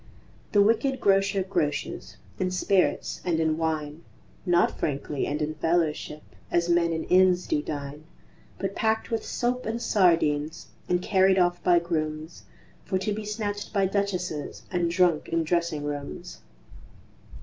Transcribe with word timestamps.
The 0.51 0.63
wicked 0.63 0.99
Grocer 0.99 1.43
groces 1.43 2.15
In 2.39 2.49
spirits 2.49 3.21
and 3.23 3.39
in 3.39 3.55
wine, 3.59 4.03
Not 4.47 4.79
frankly 4.79 5.27
and 5.27 5.43
in 5.43 5.53
fellowship 5.53 6.23
As 6.49 6.67
men 6.69 6.91
in 6.91 7.03
inns 7.03 7.45
do 7.45 7.61
dine; 7.61 8.05
But 8.57 8.73
packed 8.75 9.11
with 9.11 9.23
soap 9.23 9.67
and 9.67 9.79
sardines 9.79 10.69
And 10.89 11.03
carried 11.03 11.37
off 11.37 11.61
by 11.63 11.77
grooms, 11.77 12.45
For 12.83 12.97
to 12.97 13.13
be 13.13 13.25
snatched 13.25 13.73
by 13.73 13.85
Duchesses 13.85 14.63
And 14.71 14.89
drunk 14.89 15.29
in 15.29 15.43
dressing 15.43 15.83
rooms. 15.83 16.39